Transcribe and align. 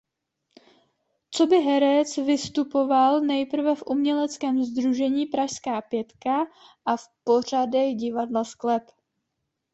Coby 1.31 1.59
herec 1.61 2.17
vystupoval 2.17 3.21
nejprve 3.21 3.75
v 3.75 3.83
uměleckém 3.85 4.63
sdružení 4.63 5.25
Pražská 5.25 5.81
pětka 5.81 6.45
a 6.85 6.97
v 6.97 7.03
pořadech 7.23 7.95
Divadla 7.95 8.43
Sklep. 8.43 8.83